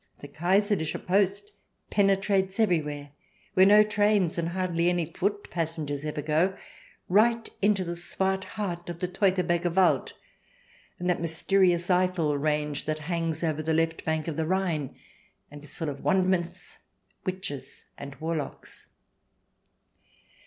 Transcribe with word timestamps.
The 0.17 0.27
Kaiserliche 0.27 1.05
Post 1.05 1.51
pene 1.91 2.15
trates 2.15 2.59
everywhere, 2.59 3.11
where 3.53 3.67
no 3.67 3.83
trains 3.83 4.35
and 4.39 4.49
hardly 4.49 4.89
any 4.89 5.05
foot 5.05 5.51
passengers 5.51 6.03
ever 6.03 6.23
go, 6.23 6.57
right 7.07 7.47
into 7.61 7.83
the 7.83 7.95
swart 7.95 8.43
heart 8.57 8.89
of 8.89 8.97
the 8.99 9.07
Teutobergerwald 9.07 10.13
and 10.97 11.07
that 11.07 11.21
mysterious 11.21 11.91
Eiffel 11.91 12.35
range 12.35 12.85
that 12.85 12.97
hangs 13.13 13.43
over 13.43 13.61
the 13.61 13.75
left 13.75 14.03
bank 14.03 14.27
of 14.27 14.37
the 14.37 14.47
Rhine, 14.47 14.95
and 15.51 15.63
is 15.63 15.77
full 15.77 15.87
of 15.89 16.03
wonderments, 16.03 16.79
witches, 17.23 17.85
and 17.95 18.15
warlocks. 18.15 18.87